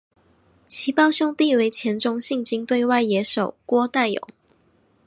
[0.67, 4.27] 其胞兄为前中信鲸队外野手郭岱咏。